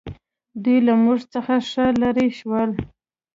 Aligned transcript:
دوی 0.63 0.77
له 0.87 0.93
موږ 1.03 1.19
څخه 1.33 1.55
ښه 1.69 1.85
لرې 2.01 2.27
شول. 2.39 2.71